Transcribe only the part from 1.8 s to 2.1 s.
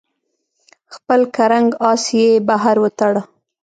آس